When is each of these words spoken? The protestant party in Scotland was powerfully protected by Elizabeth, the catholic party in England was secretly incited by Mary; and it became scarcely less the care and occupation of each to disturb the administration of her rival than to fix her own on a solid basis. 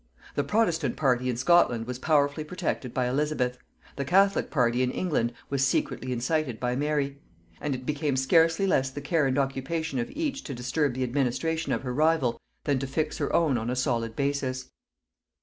The 0.33 0.43
protestant 0.43 0.95
party 0.97 1.29
in 1.29 1.37
Scotland 1.37 1.85
was 1.85 1.99
powerfully 1.99 2.43
protected 2.43 2.91
by 2.91 3.07
Elizabeth, 3.07 3.59
the 3.97 4.03
catholic 4.03 4.49
party 4.49 4.81
in 4.81 4.89
England 4.89 5.31
was 5.51 5.63
secretly 5.63 6.11
incited 6.11 6.59
by 6.59 6.75
Mary; 6.75 7.19
and 7.61 7.75
it 7.75 7.85
became 7.85 8.17
scarcely 8.17 8.65
less 8.65 8.89
the 8.89 8.99
care 8.99 9.27
and 9.27 9.37
occupation 9.37 9.99
of 9.99 10.09
each 10.15 10.43
to 10.45 10.55
disturb 10.55 10.95
the 10.95 11.03
administration 11.03 11.71
of 11.71 11.83
her 11.83 11.93
rival 11.93 12.39
than 12.63 12.79
to 12.79 12.87
fix 12.87 13.19
her 13.19 13.31
own 13.31 13.59
on 13.59 13.69
a 13.69 13.75
solid 13.75 14.15
basis. 14.15 14.71